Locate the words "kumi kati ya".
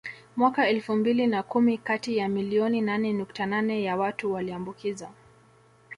1.43-2.29